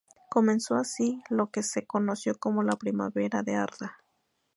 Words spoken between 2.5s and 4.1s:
la Primavera de Arda.